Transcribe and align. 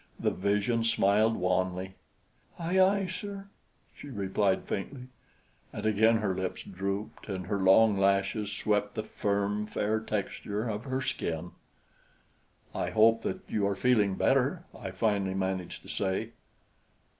The 0.19 0.31
vision 0.31 0.83
smiled 0.83 1.35
wanly. 1.35 1.93
"Aye 2.57 2.79
aye, 2.81 3.05
sir!" 3.05 3.49
she 3.95 4.07
replied 4.09 4.63
faintly, 4.63 5.09
and 5.71 5.85
again 5.85 6.15
her 6.17 6.33
lips 6.35 6.63
drooped, 6.63 7.29
and 7.29 7.45
her 7.45 7.59
long 7.59 7.99
lashes 7.99 8.51
swept 8.51 8.95
the 8.95 9.03
firm, 9.03 9.67
fair 9.67 9.99
texture 9.99 10.67
of 10.67 10.85
her 10.85 11.01
skin. 11.01 11.51
"I 12.73 12.89
hope 12.89 13.21
that 13.21 13.41
you 13.47 13.67
are 13.67 13.75
feeling 13.75 14.15
better," 14.15 14.63
I 14.75 14.89
finally 14.89 15.35
managed 15.35 15.83
to 15.83 15.87
say. 15.87 16.31